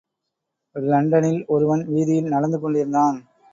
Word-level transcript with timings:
இலண்டனில் 0.75 1.45
ஒருவன் 1.47 1.83
வீதியில் 1.87 2.27
நடந்து 2.27 2.59
கொண்டிருந்தான். 2.59 3.19